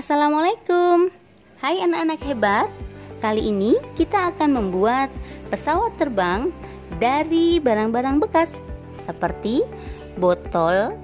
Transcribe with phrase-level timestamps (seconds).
[0.00, 1.12] Assalamualaikum
[1.60, 2.72] Hai anak-anak hebat
[3.20, 5.12] Kali ini kita akan membuat
[5.52, 6.48] pesawat terbang
[6.96, 8.56] dari barang-barang bekas
[9.04, 9.60] Seperti
[10.16, 10.96] botol,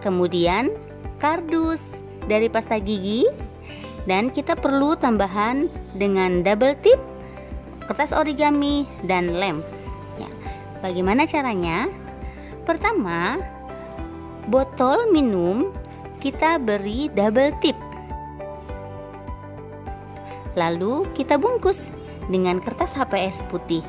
[0.00, 0.72] kemudian
[1.20, 1.92] kardus
[2.24, 3.28] dari pasta gigi
[4.08, 6.96] Dan kita perlu tambahan dengan double tip,
[7.84, 9.60] kertas origami, dan lem
[10.16, 10.32] ya.
[10.80, 11.92] Bagaimana caranya?
[12.64, 13.36] Pertama,
[14.48, 15.76] botol minum
[16.24, 17.76] kita beri double tip
[20.54, 21.90] Lalu kita bungkus
[22.30, 23.82] dengan kertas HPS putih.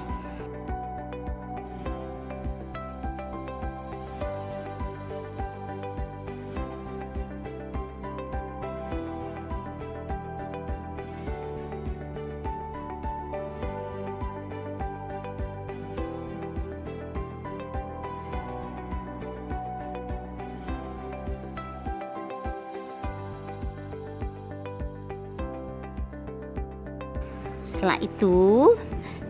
[27.73, 28.73] Setelah itu,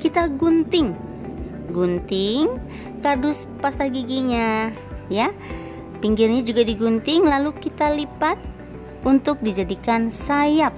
[0.01, 0.91] kita gunting.
[1.71, 2.49] Gunting
[3.05, 4.73] kardus pasta giginya,
[5.13, 5.29] ya.
[6.01, 8.37] Pinggirnya juga digunting lalu kita lipat
[9.05, 10.73] untuk dijadikan sayap.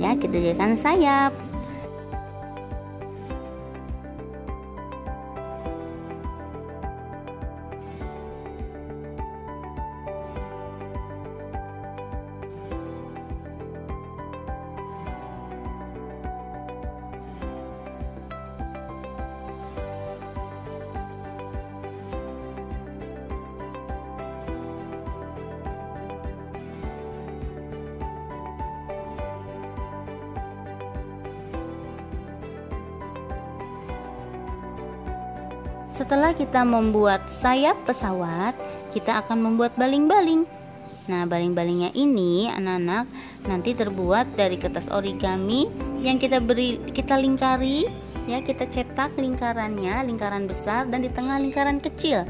[0.00, 1.43] Ya, kita jadikan sayap.
[35.94, 38.58] Setelah kita membuat sayap pesawat,
[38.90, 40.42] kita akan membuat baling-baling.
[41.06, 43.06] Nah, baling-balingnya ini anak-anak
[43.46, 45.70] nanti terbuat dari kertas origami
[46.02, 47.86] yang kita beri kita lingkari,
[48.26, 52.26] ya kita cetak lingkarannya, lingkaran besar dan di tengah lingkaran kecil.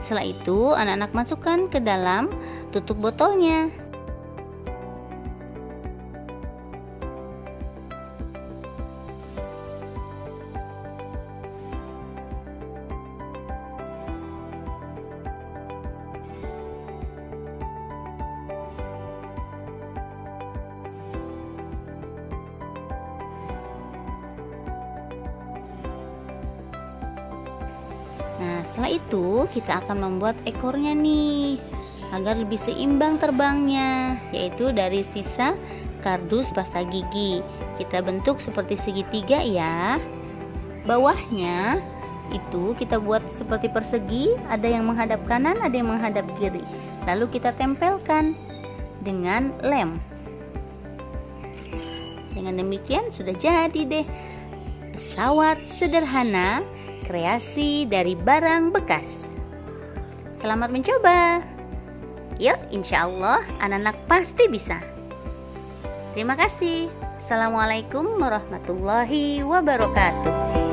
[0.00, 2.32] Setelah itu, anak-anak masukkan ke dalam
[2.72, 3.68] tutup botolnya.
[28.64, 31.60] Setelah itu kita akan membuat ekornya nih
[32.14, 35.58] agar lebih seimbang terbangnya, yaitu dari sisa
[36.00, 37.40] kardus pasta gigi.
[37.80, 39.98] Kita bentuk seperti segitiga ya.
[40.84, 41.80] Bawahnya
[42.32, 46.62] itu kita buat seperti persegi, ada yang menghadap kanan, ada yang menghadap kiri.
[47.04, 48.32] Lalu kita tempelkan
[49.04, 50.00] dengan lem.
[52.32, 54.06] Dengan demikian sudah jadi deh
[54.94, 56.62] pesawat sederhana
[57.04, 59.28] kreasi dari barang bekas.
[60.40, 61.44] Selamat mencoba.
[62.42, 64.82] Yuk, insya Allah anak-anak pasti bisa.
[66.16, 66.90] Terima kasih.
[67.20, 70.63] Assalamualaikum warahmatullahi wabarakatuh.